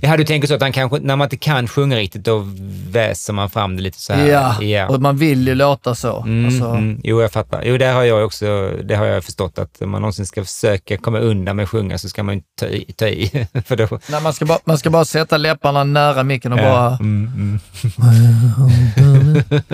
Ja, 0.02 0.18
du 0.18 0.26
tänker 0.26 0.48
så 0.48 0.54
att 0.54 0.62
han 0.62 0.72
kanske, 0.72 1.00
när 1.00 1.16
man 1.16 1.26
inte 1.26 1.38
kan 1.38 1.68
sjunga 1.68 1.96
riktigt, 1.98 2.24
då 2.24 2.46
väser 2.92 3.34
man 3.34 3.50
fram 3.50 3.76
det 3.76 3.82
lite 3.84 4.00
så 4.00 4.14
här. 4.14 4.28
Ja, 4.28 4.64
ja. 4.64 4.88
och 4.88 5.02
man 5.02 5.18
vill 5.18 5.48
ju 5.48 5.56
låta 5.56 5.96
så. 5.96 6.22
Mm, 6.22 6.46
Alltså, 6.46 6.66
mm. 6.66 7.02
Jo, 7.04 7.22
jag 7.22 7.32
fattar. 7.32 7.64
Jo, 7.66 7.78
det 7.78 7.86
har 7.86 8.04
jag 8.04 8.26
också 8.26 8.72
det 8.84 8.96
har 8.96 9.06
jag 9.06 9.24
förstått 9.24 9.60
att 9.60 9.82
om 9.82 9.90
man 9.90 10.02
någonsin 10.02 10.26
ska 10.26 10.44
försöka 10.46 10.98
komma 10.98 11.20
undan 11.20 11.56
med 11.56 11.64
att 11.64 11.70
sjunga 11.70 11.98
så 11.98 12.10
ska 12.10 12.24
man 12.24 12.36
inte 12.36 12.48
ta 12.60 12.66
i. 12.68 12.94
Ta 12.98 13.08
i 13.08 13.48
för 13.66 13.76
då, 13.76 13.88
nej, 14.10 14.22
man, 14.22 14.34
ska 14.34 14.46
bara, 14.46 14.60
man 14.66 14.78
ska 14.78 14.90
bara 14.90 15.06
sätta 15.06 15.38
läpparna 15.38 15.84
nära 15.84 16.24
micken 16.24 16.54
och 16.54 16.60
Ja, 16.60 16.64
bara... 16.64 16.98
mm, 17.00 17.32
mm. 17.36 17.60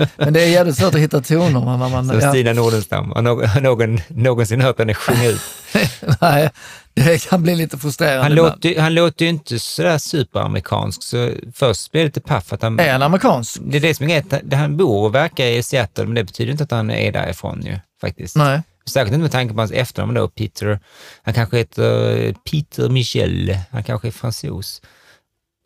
Men 0.16 0.32
det 0.32 0.42
är 0.42 0.48
jävligt 0.48 0.76
svårt 0.76 0.94
att 0.94 1.00
hitta 1.00 1.20
toner. 1.20 1.76
När 1.76 1.88
man, 1.88 2.06
Som 2.08 2.20
ja, 2.20 2.30
Stina 2.30 2.52
Nordenstam. 2.52 3.10
Har 3.10 3.22
någon, 3.22 3.46
har 3.46 3.60
någon 3.60 3.98
någonsin 4.08 4.60
hört 4.60 4.78
henne 4.78 4.94
sjunga 4.94 5.26
ut? 5.28 5.40
nej, 6.20 6.50
det 6.94 7.28
kan 7.28 7.42
bli 7.42 7.56
lite 7.56 7.78
frustrerande 7.78 8.22
Han 8.22 8.34
låter, 8.34 8.80
han 8.80 8.94
låter 8.94 9.24
ju 9.24 9.28
inte 9.28 9.58
sådär 9.58 9.98
superamerikansk, 9.98 11.02
så 11.02 11.32
först 11.54 11.92
blir 11.92 12.02
jag 12.02 12.06
lite 12.06 12.20
paff 12.20 12.52
att 12.52 12.62
han... 12.62 12.80
Är 12.80 12.92
han 12.92 13.02
amerikansk? 13.02 13.60
Det 13.60 13.76
är 13.76 13.80
det 13.80 13.94
som 13.94 14.08
är 14.08 14.22
grejen, 14.22 14.52
han 14.52 14.76
bor 14.76 15.04
och 15.04 15.14
verkar 15.14 15.44
i 15.44 15.62
Seattle, 15.62 16.04
men 16.04 16.14
det 16.14 16.24
betyder 16.24 16.52
inte 16.52 16.64
att 16.64 16.70
han 16.70 16.90
är 16.90 17.12
därifrån 17.12 17.62
ju, 17.66 17.78
faktiskt. 18.00 18.36
Nej. 18.36 18.62
Särskilt 18.86 19.14
inte 19.14 19.22
med 19.22 19.32
tanke 19.32 19.54
på 19.54 19.60
hans 19.60 19.72
efternamn 19.72 20.14
då, 20.14 20.28
Peter. 20.28 20.80
Han 21.22 21.34
kanske 21.34 21.56
heter 21.56 22.34
Peter 22.50 22.88
Michel, 22.88 23.58
han 23.70 23.82
kanske 23.84 24.08
är 24.08 24.12
fransos. 24.12 24.82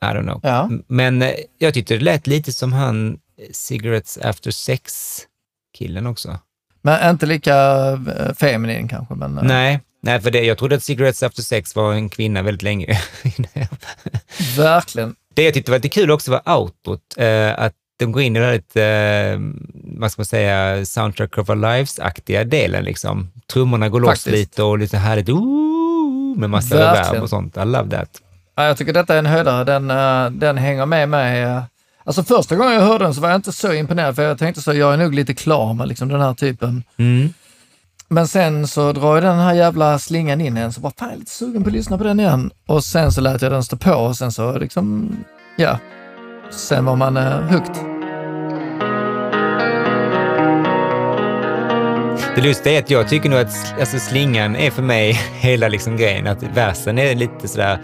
I 0.02 0.06
don't 0.06 0.22
know. 0.22 0.40
Ja. 0.42 0.70
Men 0.86 1.22
eh, 1.22 1.30
jag 1.58 1.74
tyckte 1.74 1.94
det 1.94 2.04
lät 2.04 2.26
lite 2.26 2.52
som 2.52 2.72
han 2.72 3.12
eh, 3.12 3.16
Cigarettes 3.52 4.18
After 4.18 4.50
Sex-killen 4.50 6.06
också. 6.06 6.38
Men 6.82 7.10
inte 7.10 7.26
lika 7.26 7.56
eh, 7.92 8.34
feminin 8.34 8.88
kanske. 8.88 9.14
Men, 9.14 9.38
eh, 9.38 9.44
Nej, 9.44 9.80
nej, 10.00 10.20
för 10.20 10.30
det, 10.30 10.44
jag 10.44 10.58
trodde 10.58 10.76
att 10.76 10.82
Cigarettes 10.82 11.22
After 11.22 11.42
Sex 11.42 11.76
var 11.76 11.92
en 11.92 12.08
kvinna 12.08 12.42
väldigt 12.42 12.62
länge. 12.62 13.00
Verkligen. 14.56 15.14
det 15.34 15.42
jag 15.42 15.54
tyckte 15.54 15.70
var 15.70 15.78
lite 15.78 15.88
kul 15.88 16.10
också 16.10 16.30
var 16.30 16.58
outrot, 16.58 17.00
eh, 17.16 17.58
att 17.58 17.72
de 17.98 18.12
går 18.12 18.22
in 18.22 18.36
i 18.36 18.38
den 18.38 18.48
här 18.48 18.54
lite, 18.54 18.84
eh, 18.84 19.38
vad 19.98 20.12
ska 20.12 20.20
man 20.20 20.26
säga, 20.26 20.84
Soundtrack 20.84 21.38
of 21.38 21.48
Our 21.50 21.56
Lives-aktiga 21.56 22.44
delen 22.44 22.84
liksom. 22.84 23.30
Trummorna 23.52 23.88
går 23.88 24.00
loss 24.00 24.26
lite 24.26 24.62
och 24.62 24.78
lite 24.78 24.96
härligt, 24.98 25.28
ooh, 25.28 26.38
med 26.38 26.50
massa 26.50 26.74
reverb 26.76 27.22
och 27.22 27.30
sånt. 27.30 27.56
I 27.56 27.60
love 27.64 27.90
that. 27.90 28.08
Ja, 28.56 28.64
jag 28.66 28.76
tycker 28.76 28.92
detta 28.92 29.14
är 29.14 29.18
en 29.18 29.26
höjdare. 29.26 29.64
Den, 29.64 29.90
eh, 29.90 30.30
den 30.30 30.58
hänger 30.58 30.86
med 30.86 31.08
mig. 31.08 31.40
eh. 31.42 31.62
Alltså 32.04 32.24
första 32.24 32.56
gången 32.56 32.72
jag 32.74 32.80
hörde 32.80 33.04
den 33.04 33.14
så 33.14 33.20
var 33.20 33.28
jag 33.28 33.38
inte 33.38 33.52
så 33.52 33.72
imponerad 33.72 34.16
för 34.16 34.22
jag 34.22 34.38
tänkte 34.38 34.62
så, 34.62 34.74
jag 34.74 34.92
är 34.92 34.96
nog 34.96 35.14
lite 35.14 35.34
klar 35.34 35.74
med 35.74 35.88
liksom 35.88 36.08
den 36.08 36.20
här 36.20 36.34
typen. 36.34 36.82
Mm. 36.96 37.32
Men 38.12 38.28
sen 38.28 38.66
så 38.66 38.92
drar 38.92 39.14
jag 39.14 39.24
den 39.24 39.38
här 39.38 39.54
jävla 39.54 39.98
slingan 39.98 40.40
in 40.40 40.56
igen 40.56 40.72
så 40.72 40.80
bara, 40.80 40.92
fan 40.98 41.08
jag 41.08 41.14
är 41.14 41.18
lite 41.18 41.30
sugen 41.30 41.62
på 41.62 41.68
att 41.68 41.72
lyssna 41.72 41.98
på 41.98 42.04
den 42.04 42.20
igen. 42.20 42.50
Och 42.66 42.84
sen 42.84 43.12
så 43.12 43.20
lät 43.20 43.42
jag 43.42 43.52
den 43.52 43.62
stå 43.62 43.76
på 43.76 43.92
och 43.92 44.16
sen 44.16 44.32
så 44.32 44.58
liksom, 44.58 45.16
ja. 45.56 45.78
Sen 46.50 46.84
var 46.84 46.96
man 46.96 47.16
eh, 47.16 47.40
hooked. 47.40 47.76
Det 52.34 52.42
lustiga 52.42 52.74
är 52.74 52.82
att 52.82 52.90
jag 52.90 53.08
tycker 53.08 53.28
nog 53.28 53.38
att 53.38 53.74
alltså, 53.80 53.98
slingan 53.98 54.56
är 54.56 54.70
för 54.70 54.82
mig 54.82 55.12
hela 55.34 55.68
liksom 55.68 55.96
grejen, 55.96 56.26
att 56.26 56.42
versen 56.42 56.98
är 56.98 57.14
lite 57.14 57.48
sådär, 57.48 57.78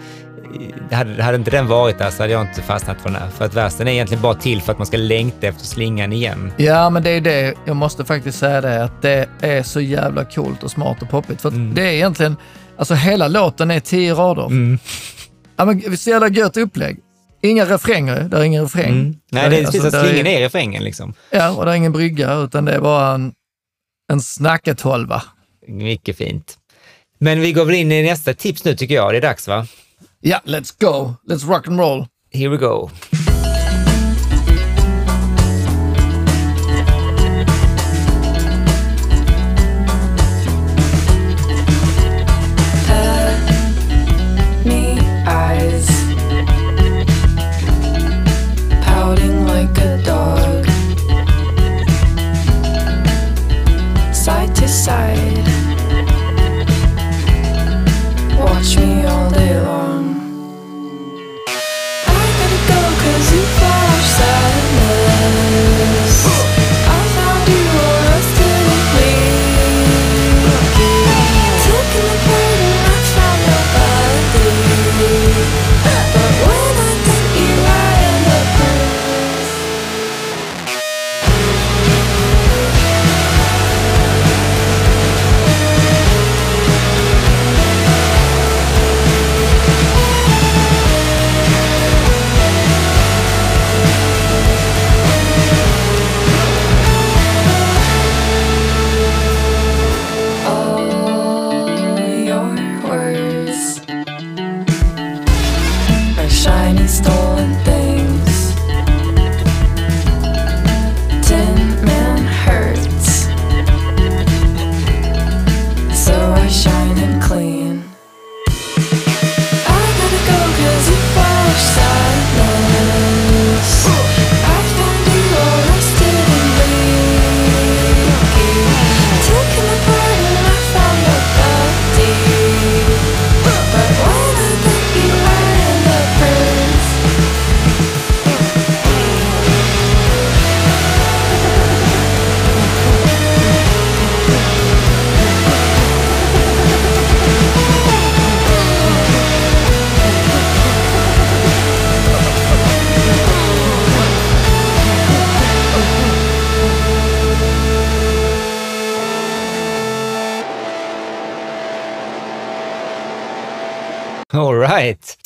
hade, 0.91 1.23
hade 1.23 1.37
inte 1.37 1.51
den 1.51 1.67
varit 1.67 1.97
där 1.97 2.09
så 2.09 2.23
hade 2.23 2.33
jag 2.33 2.41
inte 2.41 2.61
fastnat 2.61 3.01
för 3.01 3.09
den 3.09 3.21
här. 3.21 3.29
För 3.29 3.45
att 3.45 3.53
versen 3.53 3.87
är 3.87 3.91
egentligen 3.91 4.21
bara 4.23 4.33
till 4.33 4.61
för 4.61 4.71
att 4.71 4.77
man 4.77 4.87
ska 4.87 4.97
längta 4.97 5.47
efter 5.47 5.65
slingan 5.65 6.13
igen. 6.13 6.51
Ja, 6.57 6.89
men 6.89 7.03
det 7.03 7.09
är 7.09 7.21
det. 7.21 7.53
Jag 7.65 7.75
måste 7.75 8.05
faktiskt 8.05 8.39
säga 8.39 8.61
det, 8.61 8.83
att 8.83 9.01
det 9.01 9.29
är 9.41 9.63
så 9.63 9.81
jävla 9.81 10.25
coolt 10.25 10.63
och 10.63 10.71
smart 10.71 11.01
och 11.01 11.09
poppigt. 11.09 11.41
För 11.41 11.49
Mm. 11.49 11.73
det 11.75 11.81
är 11.81 11.91
egentligen, 11.91 12.35
alltså 12.77 12.93
hela 12.93 13.27
låten 13.27 13.71
är 13.71 13.79
tio 13.79 14.13
rader. 14.13 14.45
Mm. 14.45 14.79
Ja, 15.55 15.65
men 15.65 15.97
så 15.97 16.09
jävla 16.09 16.27
gött 16.29 16.57
upplägg. 16.57 16.97
Inga 17.41 17.65
refränger, 17.65 18.21
det 18.31 18.37
är 18.37 18.43
ingen 18.43 18.63
refräng. 18.63 18.91
Mm. 18.91 19.15
Nej, 19.31 19.49
det 19.49 19.57
är 19.57 19.65
precis 19.65 19.83
Alltså, 19.83 19.99
där 19.99 20.07
slingan 20.09 20.27
är 20.27 20.39
refrängen 20.39 20.83
liksom. 20.83 21.13
Ja, 21.31 21.51
och 21.51 21.65
det 21.65 21.71
är 21.71 21.75
ingen 21.75 21.91
brygga, 21.91 22.33
utan 22.33 22.65
det 22.65 22.71
är 22.73 22.79
bara 22.79 23.13
en, 23.13 23.33
en 24.11 24.21
snacketolva. 24.21 25.23
Mycket 25.67 26.17
fint. 26.17 26.57
Men 27.19 27.39
vi 27.41 27.51
går 27.53 27.65
väl 27.65 27.75
in 27.75 27.91
i 27.91 28.03
nästa 28.03 28.33
tips 28.33 28.65
nu 28.65 28.75
tycker 28.75 28.95
jag. 28.95 29.13
Det 29.13 29.17
är 29.17 29.21
dags 29.21 29.47
va? 29.47 29.67
Ja, 30.21 30.41
let's 30.45 30.71
go. 30.71 31.19
Let's 31.25 31.43
rock 31.43 31.67
and 31.67 31.77
roll. 31.77 32.07
Here 32.29 32.49
we 32.49 32.57
go. 32.57 32.89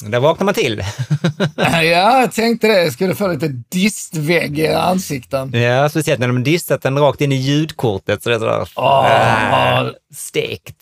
Där 0.03 0.19
vaknar 0.19 0.45
man 0.45 0.53
till. 0.53 0.83
Ja, 1.55 1.83
jag 1.83 2.31
tänkte 2.31 2.67
det. 2.67 2.83
Jag 2.83 2.93
skulle 2.93 3.15
få 3.15 3.27
lite 3.27 3.47
distvägg 3.69 4.59
i 4.59 4.67
ansikten. 4.67 5.53
Ja, 5.53 5.89
speciellt 5.89 6.19
när 6.19 6.27
de 6.27 6.43
distat 6.43 6.81
den 6.81 6.97
rakt 6.99 7.21
in 7.21 7.31
i 7.31 7.35
ljudkortet. 7.35 8.23
Så 8.23 8.29
det 8.29 8.35
är 8.35 8.39
sådär, 8.39 8.67
Åh. 8.75 9.79
äh, 9.81 9.87
stekt. 10.15 10.75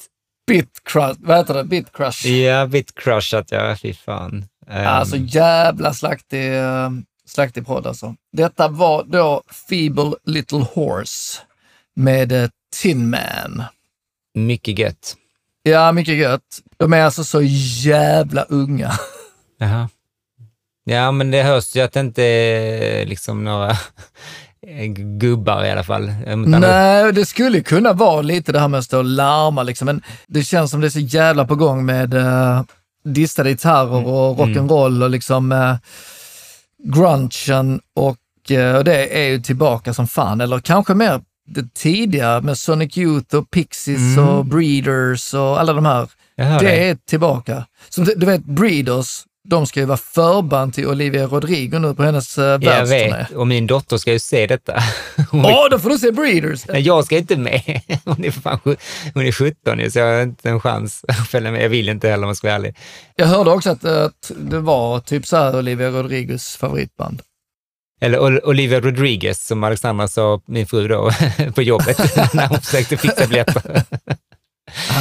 Bit 0.47 0.69
crush, 0.85 1.15
vad 1.19 1.37
heter 1.37 1.53
det? 1.53 1.63
Bit 1.63 1.87
crush. 1.93 2.25
Ja, 2.27 2.65
bit 2.65 2.95
crushat, 2.95 3.47
ja, 3.51 3.75
fy 3.81 3.93
fan. 3.93 4.45
Um, 4.67 4.75
Alltså 4.87 5.15
jävla 5.17 5.93
slaktig, 5.93 6.57
eh, 6.57 6.89
slaktig 7.27 7.65
podd 7.65 7.87
alltså. 7.87 8.15
Detta 8.37 8.67
var 8.67 9.03
då 9.03 9.43
Feeble 9.69 10.11
Little 10.25 10.65
Horse 10.73 11.39
med 11.95 12.31
eh, 12.31 12.49
Tin 12.81 13.09
Man. 13.09 13.63
mycket 14.35 14.79
gött. 14.79 15.15
Ja, 15.63 15.91
mycket 15.91 16.15
gött. 16.15 16.59
De 16.77 16.93
är 16.93 17.01
alltså 17.01 17.23
så 17.23 17.41
jävla 17.41 18.43
unga. 18.43 18.91
Jaha. 19.59 19.89
Ja, 20.83 21.11
men 21.11 21.31
det 21.31 21.43
hörs 21.43 21.75
ju 21.75 21.81
att 21.81 21.93
det 21.93 21.99
inte 21.99 22.23
är 22.23 23.05
liksom 23.05 23.43
några 23.43 23.77
gubbar 25.19 25.65
i 25.65 25.71
alla 25.71 25.83
fall. 25.83 26.11
Nej, 26.45 27.13
det 27.13 27.25
skulle 27.25 27.61
kunna 27.61 27.93
vara 27.93 28.21
lite 28.21 28.51
det 28.51 28.59
här 28.59 28.67
med 28.67 28.77
att 28.77 28.85
stå 28.85 28.97
och 28.97 29.03
larma 29.03 29.63
liksom, 29.63 29.85
men 29.85 30.01
det 30.27 30.43
känns 30.43 30.71
som 30.71 30.81
det 30.81 30.87
är 30.87 30.89
så 30.89 30.99
jävla 30.99 31.45
på 31.45 31.55
gång 31.55 31.85
med 31.85 32.13
uh, 32.13 32.61
distade 33.03 33.49
gitarrer 33.49 34.07
och 34.07 34.37
rock'n'roll 34.37 35.03
och 35.03 35.09
liksom 35.09 35.51
uh, 35.51 35.75
grungen 36.83 37.81
och 37.95 38.51
eh, 38.51 38.83
det 38.83 39.19
är 39.19 39.29
ju 39.29 39.39
tillbaka 39.41 39.93
som 39.93 40.07
fan. 40.07 40.41
Eller 40.41 40.59
kanske 40.59 40.93
mer 40.93 41.21
det 41.49 41.73
tidiga 41.73 42.41
med 42.41 42.57
Sonic 42.57 42.97
Youth 42.97 43.35
och 43.35 43.51
Pixies 43.51 44.17
och 44.17 44.45
Breeders 44.45 45.33
och 45.33 45.59
alla 45.59 45.73
de 45.73 45.85
här. 45.85 46.09
Det 46.35 46.43
dig. 46.59 46.89
är 46.89 46.95
tillbaka. 46.95 47.65
Som 47.89 48.05
du 48.05 48.25
vet, 48.25 48.45
Breeders, 48.45 49.23
de 49.49 49.67
ska 49.67 49.79
ju 49.79 49.85
vara 49.85 49.97
förband 49.97 50.73
till 50.73 50.87
Olivia 50.87 51.25
Rodrigo 51.27 51.79
nu 51.79 51.95
på 51.95 52.03
hennes 52.03 52.37
uh, 52.37 52.43
Jag 52.43 52.59
världsturné. 52.59 53.17
vet, 53.17 53.31
och 53.31 53.47
min 53.47 53.67
dotter 53.67 53.97
ska 53.97 54.11
ju 54.11 54.19
se 54.19 54.47
detta. 54.47 54.83
Hon 55.31 55.45
Åh, 55.45 55.69
då 55.71 55.79
får 55.79 55.89
du 55.89 55.97
se 55.97 56.11
Breeders! 56.11 56.67
Nej, 56.67 56.81
jag 56.81 57.05
ska 57.05 57.17
inte 57.17 57.37
med. 57.37 57.81
Hon 58.05 58.25
är, 58.25 58.31
fan, 58.31 58.59
hon 59.13 59.25
är 59.25 59.31
17 59.31 59.77
nu, 59.77 59.91
så 59.91 59.99
jag 59.99 60.15
har 60.15 60.21
inte 60.21 60.49
en 60.49 60.59
chans 60.59 61.05
att 61.07 61.27
följa 61.27 61.51
med. 61.51 61.63
Jag 61.63 61.69
vill 61.69 61.89
inte 61.89 62.09
heller 62.09 62.23
om 62.23 62.29
jag 62.29 62.37
ska 62.37 62.47
vara 62.47 62.55
ärlig. 62.55 62.75
Jag 63.15 63.25
hörde 63.27 63.51
också 63.51 63.69
att, 63.69 63.83
eh, 63.83 64.03
att 64.03 64.31
det 64.37 64.59
var 64.59 64.99
typ 64.99 65.27
så 65.27 65.37
här 65.37 65.57
Olivia 65.57 65.89
Rodrigos 65.89 66.55
favoritband. 66.55 67.21
Eller 68.01 68.19
Ol- 68.19 68.41
Olivia 68.43 68.79
Rodriguez, 68.79 69.47
som 69.47 69.63
Alexandra 69.63 70.07
sa, 70.07 70.41
min 70.45 70.67
fru 70.67 70.87
då, 70.87 71.11
på 71.55 71.61
jobbet, 71.61 71.97
när 72.33 72.47
hon 72.47 72.61
försökte 72.61 72.97
fixa 72.97 73.27
biljetter. 73.27 73.83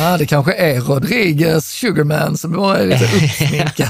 Ah, 0.01 0.17
det 0.19 0.27
kanske 0.27 0.53
är 0.55 0.81
Rodriguez 0.81 1.65
Sugarman 1.65 2.37
som 2.37 2.55
är 2.55 2.87
lite 2.87 3.05
uppsminkad. 3.05 3.89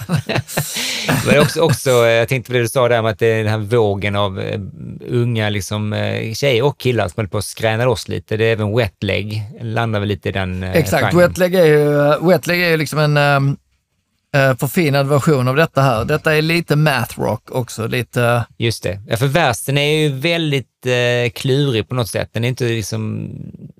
Var 1.26 1.40
också, 1.40 1.60
också, 1.60 1.90
eh, 1.90 2.10
jag 2.12 2.28
tänkte 2.28 2.50
på 2.50 2.52
det 2.52 2.62
du 2.62 2.68
sa 2.68 2.88
där 2.88 3.02
med 3.02 3.10
att 3.10 3.18
det 3.18 3.26
är 3.26 3.38
den 3.44 3.48
här 3.52 3.58
vågen 3.58 4.16
av 4.16 4.40
eh, 4.40 4.60
unga 5.08 5.48
liksom, 5.50 5.92
eh, 5.92 6.34
tjejer 6.34 6.62
och 6.62 6.78
killar 6.78 7.08
som 7.08 7.12
håller 7.16 7.28
på 7.28 7.38
att 7.38 7.44
skräna 7.44 7.84
loss 7.84 8.08
lite. 8.08 8.36
Det 8.36 8.44
är 8.44 8.52
även 8.52 8.76
Wetleg, 8.76 9.42
landar 9.62 10.00
väl 10.00 10.08
lite 10.08 10.28
i 10.28 10.32
den 10.32 10.62
Exakt, 10.62 11.02
genren. 11.12 11.28
Wetleg 11.28 11.54
är 11.54 11.64
ju, 11.64 12.14
Wetleg 12.28 12.62
är 12.62 12.68
ju 12.68 12.76
liksom 12.76 12.98
en 12.98 13.56
uh, 14.36 14.56
förfinad 14.56 15.08
version 15.08 15.48
av 15.48 15.56
detta 15.56 15.82
här. 15.82 16.04
Detta 16.04 16.36
är 16.36 16.42
lite 16.42 16.76
math 16.76 17.20
rock 17.20 17.50
också, 17.50 17.86
lite... 17.86 18.44
Just 18.56 18.82
det. 18.82 19.00
Ja, 19.06 19.16
för 19.16 19.26
versen 19.26 19.78
är 19.78 19.98
ju 19.98 20.08
väldigt 20.08 20.86
eh, 20.86 21.30
klurig 21.34 21.88
på 21.88 21.94
något 21.94 22.08
sätt. 22.08 22.28
Den 22.32 22.44
är 22.44 22.48
inte 22.48 22.64
liksom, 22.64 23.30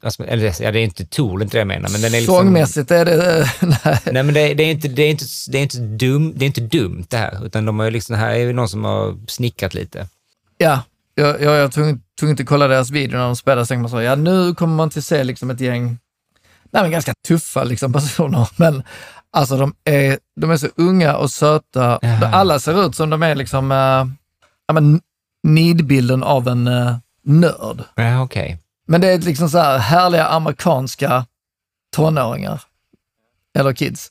alltså, 0.03 0.25
eller 0.25 0.63
ja, 0.63 0.73
det 0.73 0.81
är 0.81 0.85
inte 0.85 1.07
Tool, 1.07 1.43
inte 1.43 1.57
det 1.57 1.59
jag 1.59 1.69
menar, 1.69 1.89
men 1.89 2.01
den 2.01 2.15
är 2.15 2.21
liksom... 2.21 2.35
Sångmässigt 2.35 2.91
är 2.91 3.05
det... 3.05 3.39
eh, 3.41 3.49
nej. 3.85 3.99
Nej, 4.13 4.23
men 4.23 4.35
det, 4.35 4.55
det, 4.55 4.63
är 4.63 4.71
inte, 4.71 4.89
det, 4.89 5.03
är 5.03 5.11
inte, 5.11 5.25
det, 5.49 5.59
är 5.59 5.63
inte 5.63 5.79
dum, 5.79 6.33
det 6.37 6.45
är 6.45 6.47
inte 6.47 6.61
dumt 6.61 7.05
det 7.09 7.17
här, 7.17 7.47
utan 7.47 7.65
de 7.65 7.79
har 7.79 7.87
ju 7.87 7.91
liksom, 7.91 8.17
här 8.17 8.31
är 8.31 8.39
ju 8.39 8.53
någon 8.53 8.69
som 8.69 8.85
har 8.85 9.17
snickrat 9.27 9.75
lite. 9.75 10.09
Ja, 10.59 10.83
jag, 11.15 11.43
jag, 11.43 11.57
jag 11.57 11.73
tog, 11.73 12.01
tog 12.21 12.31
inte 12.31 12.45
kolla 12.45 12.69
deras 12.69 12.91
video 12.91 13.19
när 13.19 13.25
de 13.25 13.37
spelade, 13.37 13.67
så 13.67 13.69
tänkte 13.69 13.83
man 13.83 13.91
så, 13.91 14.03
ja 14.03 14.15
nu 14.15 14.55
kommer 14.55 14.75
man 14.77 14.91
till 14.91 15.03
se 15.03 15.25
liksom 15.25 15.51
ett 15.51 15.61
gäng, 15.61 15.99
nej 16.71 16.83
men 16.83 16.91
ganska 16.91 17.15
tuffa 17.29 17.65
liksom 17.65 17.93
personer, 17.99 18.49
men 18.57 18.83
alltså 19.33 19.57
de 19.57 19.75
är, 19.85 20.19
de 20.41 20.51
är 20.51 20.57
så 20.57 20.69
unga 20.77 21.17
och 21.17 21.31
söta. 21.31 21.99
Ja. 22.03 22.29
Alla 22.33 22.61
ser 22.61 22.87
ut 22.87 22.95
som 22.95 23.11
de 23.11 23.23
är 23.23 23.35
liksom, 23.35 23.71
ja 24.67 24.73
men 24.73 25.01
nidbilden 25.43 26.23
av 26.23 26.49
en 26.49 26.69
uh, 26.69 26.97
nörd. 27.25 27.85
Ja, 27.95 28.23
okej. 28.23 28.59
Men 28.87 29.01
det 29.01 29.09
är 29.09 29.19
liksom 29.19 29.49
så 29.49 29.59
här 29.59 29.79
härliga 29.79 30.27
amerikanska 30.27 31.27
tonåringar. 31.97 32.63
Eller 33.59 33.73
kids. 33.73 34.11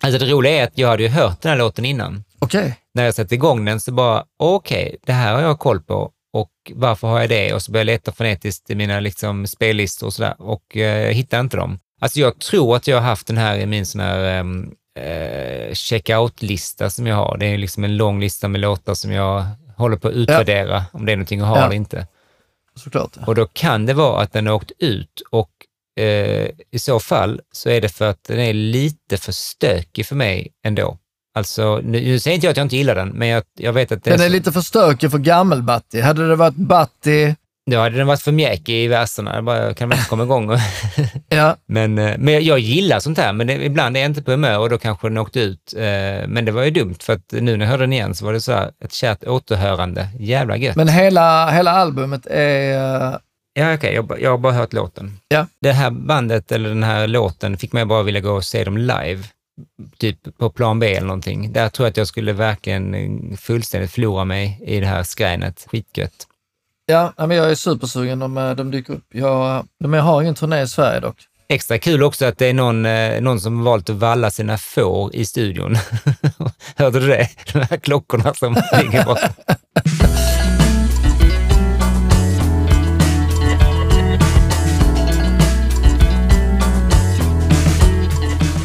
Alltså 0.00 0.18
det 0.18 0.32
roliga 0.32 0.52
är 0.52 0.64
att 0.64 0.78
jag 0.78 0.88
hade 0.88 1.02
ju 1.02 1.08
hört 1.08 1.42
den 1.42 1.50
här 1.50 1.58
låten 1.58 1.84
innan. 1.84 2.24
Okej. 2.38 2.78
När 2.94 3.04
jag 3.04 3.14
satte 3.14 3.34
igång 3.34 3.64
den 3.64 3.80
så 3.80 3.92
bara, 3.92 4.24
okej, 4.38 4.96
det 5.06 5.12
här 5.12 5.34
har 5.34 5.40
jag 5.40 5.58
koll 5.58 5.80
på 5.80 6.12
och 6.32 6.50
varför 6.74 7.08
har 7.08 7.20
jag 7.20 7.28
det? 7.28 7.54
Och 7.54 7.62
så 7.62 7.72
började 7.72 7.90
jag 7.90 7.94
leta 7.94 8.12
frenetiskt 8.12 8.70
i 8.70 8.74
mina 8.74 9.00
liksom, 9.00 9.46
spellistor 9.46 10.06
och 10.06 10.12
sådär 10.12 10.34
och 10.38 10.76
eh, 10.76 11.06
jag 11.06 11.12
hittade 11.12 11.40
inte 11.40 11.56
dem. 11.56 11.78
Alltså 11.98 12.20
jag 12.20 12.38
tror 12.38 12.76
att 12.76 12.86
jag 12.86 12.96
har 12.96 13.02
haft 13.08 13.26
den 13.26 13.36
här 13.38 13.56
i 13.58 13.66
min 13.66 13.86
sån 13.86 14.00
här 14.00 14.18
ehm, 14.24 14.70
eh, 15.00 15.74
checkout-lista 15.74 16.90
som 16.90 17.06
jag 17.06 17.16
har. 17.16 17.36
Det 17.38 17.46
är 17.46 17.58
liksom 17.58 17.84
en 17.84 17.96
lång 17.96 18.20
lista 18.20 18.48
med 18.48 18.60
låtar 18.60 18.94
som 18.94 19.12
jag 19.12 19.44
håller 19.76 19.96
på 19.96 20.08
att 20.08 20.14
utvärdera 20.14 20.84
om 20.92 21.06
det 21.06 21.12
är 21.12 21.16
någonting 21.16 21.40
att 21.40 21.46
ha 21.48 21.58
Ja. 21.58 21.64
eller 21.64 21.76
inte. 21.76 22.06
Såklart. 22.76 23.10
Och 23.26 23.34
då 23.34 23.46
kan 23.46 23.86
det 23.86 23.94
vara 23.94 24.22
att 24.22 24.32
den 24.32 24.46
har 24.46 24.54
åkt 24.54 24.72
ut 24.78 25.22
och 25.30 25.50
eh, 26.00 26.48
i 26.70 26.78
så 26.78 27.00
fall 27.00 27.40
så 27.52 27.70
är 27.70 27.80
det 27.80 27.88
för 27.88 28.10
att 28.10 28.24
den 28.24 28.38
är 28.40 28.52
lite 28.52 29.16
för 29.16 29.32
stökig 29.32 30.06
för 30.06 30.16
mig 30.16 30.48
ändå. 30.64 30.98
Alltså, 31.34 31.80
nu, 31.84 32.00
nu 32.00 32.18
säger 32.20 32.34
inte 32.34 32.46
jag 32.46 32.50
att 32.50 32.56
jag 32.56 32.64
inte 32.64 32.76
gillar 32.76 32.94
den, 32.94 33.08
men 33.08 33.28
jag, 33.28 33.42
jag 33.58 33.72
vet 33.72 33.92
att 33.92 34.04
det 34.04 34.10
Den 34.10 34.20
är 34.20 34.24
så- 34.24 34.32
lite 34.32 34.52
för 34.52 34.60
stökig 34.60 35.10
för 35.10 35.18
gammel-Batti. 35.18 36.00
Hade 36.00 36.28
det 36.28 36.36
varit 36.36 36.54
Batti, 36.56 37.34
då 37.70 37.78
hade 37.78 37.96
den 37.96 38.06
varit 38.06 38.22
för 38.22 38.32
mjäkig 38.32 38.84
i 38.84 38.88
verserna. 38.88 39.34
Jag 39.34 39.44
bara, 39.44 39.74
kan 39.74 39.88
man 39.88 39.98
inte 39.98 40.08
komma 40.10 40.22
igång? 40.22 40.50
ja, 41.28 41.56
men, 41.66 41.98
eh, 41.98 42.14
men 42.18 42.34
jag, 42.34 42.42
jag 42.42 42.58
gillar 42.58 43.00
sånt 43.00 43.18
här, 43.18 43.32
men 43.32 43.46
det, 43.46 43.64
ibland 43.64 43.96
är 43.96 44.00
jag 44.00 44.10
inte 44.10 44.22
på 44.22 44.30
humör 44.30 44.58
och 44.58 44.70
då 44.70 44.78
kanske 44.78 45.08
den 45.08 45.18
åkte 45.18 45.40
ut. 45.40 45.74
Eh, 45.76 45.82
men 46.28 46.44
det 46.44 46.52
var 46.52 46.62
ju 46.62 46.70
dumt, 46.70 46.96
för 47.00 47.12
att 47.12 47.32
nu 47.32 47.56
när 47.56 47.64
jag 47.64 47.70
hörde 47.70 47.82
den 47.82 47.92
igen 47.92 48.14
så 48.14 48.24
var 48.24 48.32
det 48.32 48.40
så 48.40 48.52
här, 48.52 48.70
ett 48.84 48.92
kärt 48.92 49.24
återhörande. 49.24 50.08
Jävla 50.18 50.56
gött. 50.56 50.76
men 50.76 50.88
hela, 50.88 51.50
hela 51.50 51.70
albumet 51.70 52.26
är 52.26 53.10
eh, 53.12 53.16
Ja, 53.54 53.74
okej, 53.74 53.94
jag, 53.94 54.06
ba- 54.06 54.16
jag 54.18 54.30
har 54.30 54.38
bara 54.38 54.52
hört 54.52 54.72
låten. 54.72 55.18
Ja. 55.28 55.46
Det 55.60 55.72
här 55.72 55.90
bandet, 55.90 56.52
eller 56.52 56.68
den 56.68 56.82
här 56.82 57.06
låten, 57.06 57.56
fick 57.56 57.72
mig 57.72 57.84
bara 57.84 58.02
vilja 58.02 58.20
gå 58.20 58.30
och 58.32 58.44
se 58.44 58.64
dem 58.64 58.76
live. 58.78 59.18
Typ 59.98 60.38
på 60.38 60.50
plan 60.50 60.78
B 60.78 60.94
eller 60.94 61.06
någonting. 61.06 61.52
Där 61.52 61.68
tror 61.68 61.86
jag 61.86 61.90
att 61.90 61.96
jag 61.96 62.06
skulle 62.06 62.32
verkligen 62.32 63.36
fullständigt 63.40 63.90
förlora 63.90 64.24
mig 64.24 64.60
i 64.66 64.80
det 64.80 64.86
här 64.86 65.02
skränet. 65.02 65.66
Skitgött. 65.70 66.26
Ja, 66.90 67.12
men 67.16 67.30
jag 67.30 67.50
är 67.50 67.54
supersugen 67.54 68.22
om 68.22 68.38
eh, 68.38 68.50
de 68.50 68.70
dyker 68.70 68.92
upp. 68.92 69.04
Jag, 69.12 69.66
men 69.78 69.92
jag 69.92 70.02
har 70.02 70.22
ingen 70.22 70.34
turné 70.34 70.62
i 70.62 70.68
Sverige 70.68 71.00
dock. 71.00 71.16
Extra 71.48 71.78
kul 71.78 72.02
också 72.02 72.26
att 72.26 72.38
det 72.38 72.46
är 72.46 72.54
någon, 72.54 72.86
eh, 72.86 73.20
någon 73.20 73.40
som 73.40 73.64
valt 73.64 73.90
att 73.90 73.96
valla 73.96 74.30
sina 74.30 74.58
får 74.58 75.14
i 75.14 75.26
studion. 75.26 75.76
Hörde 76.76 77.00
du 77.00 77.06
det? 77.06 77.28
De 77.52 77.58
här 77.58 77.76
klockorna 77.76 78.34
som 78.34 78.54
ligger 78.54 79.04
borta. 79.04 79.28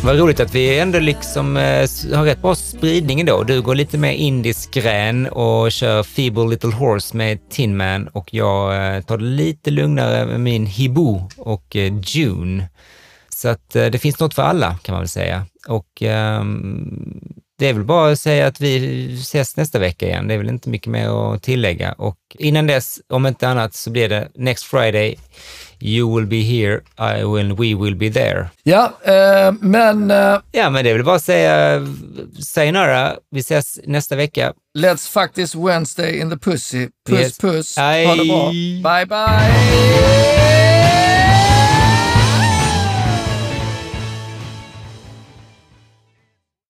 Vad 0.05 0.19
roligt 0.19 0.39
att 0.39 0.55
vi 0.55 0.79
ändå 0.79 0.99
liksom 0.99 1.57
eh, 1.57 1.89
har 2.15 2.23
rätt 2.25 2.41
bra 2.41 2.55
spridning 2.55 3.19
ändå. 3.19 3.43
Du 3.43 3.61
går 3.61 3.75
lite 3.75 3.97
mer 3.97 4.11
indisk 4.11 4.73
gren 4.73 5.27
och 5.27 5.71
kör 5.71 6.03
Feeble 6.03 6.47
Little 6.47 6.71
Horse 6.71 7.17
med 7.17 7.49
Tin 7.49 7.77
Man 7.77 8.07
och 8.07 8.33
jag 8.33 8.95
eh, 8.95 9.01
tar 9.01 9.17
det 9.17 9.23
lite 9.23 9.71
lugnare 9.71 10.25
med 10.25 10.39
min 10.39 10.65
Hibu 10.65 11.19
och 11.37 11.75
eh, 11.75 11.93
June. 12.03 12.69
Så 13.29 13.49
att 13.49 13.75
eh, 13.75 13.85
det 13.85 13.99
finns 13.99 14.19
något 14.19 14.33
för 14.33 14.43
alla 14.43 14.77
kan 14.83 14.93
man 14.93 15.01
väl 15.01 15.09
säga. 15.09 15.45
Och 15.67 16.01
ehm, 16.01 17.33
det 17.59 17.67
är 17.67 17.73
väl 17.73 17.83
bara 17.83 18.11
att 18.11 18.19
säga 18.19 18.47
att 18.47 18.61
vi 18.61 19.13
ses 19.13 19.57
nästa 19.57 19.79
vecka 19.79 20.05
igen. 20.05 20.27
Det 20.27 20.33
är 20.33 20.37
väl 20.37 20.49
inte 20.49 20.69
mycket 20.69 20.87
mer 20.87 21.33
att 21.33 21.43
tillägga. 21.43 21.91
Och 21.93 22.17
innan 22.39 22.67
dess, 22.67 22.99
om 23.09 23.25
inte 23.25 23.47
annat, 23.47 23.73
så 23.73 23.89
blir 23.89 24.09
det 24.09 24.29
next 24.35 24.63
Friday. 24.63 25.15
You 25.85 26.07
will 26.15 26.25
be 26.25 26.41
here, 26.43 26.81
I 26.97 27.23
will, 27.25 27.53
we 27.55 27.75
will 27.75 27.95
be 27.95 28.09
there. 28.09 28.49
Ja, 28.63 28.93
eh, 29.05 29.51
men 29.59 30.11
eh, 30.11 30.39
Ja, 30.51 30.69
men 30.69 30.83
det 30.83 30.93
väl 30.93 31.03
bara 31.03 31.15
att 31.15 31.23
säga 31.23 31.87
sayonara. 32.39 33.15
Vi 33.31 33.39
ses 33.39 33.79
nästa 33.83 34.15
vecka. 34.15 34.53
let's 34.77 35.09
fuck 35.09 35.33
this 35.33 35.55
Wednesday 35.55 36.19
in 36.19 36.29
the 36.29 36.37
pussy. 36.37 36.89
Puss 37.09 37.19
Yes. 37.19 37.37
puss. 37.37 37.77
Ha 37.77 38.15
det 38.15 38.25
bra. 38.27 38.51
Bye 38.83 39.05
bye! 39.05 40.72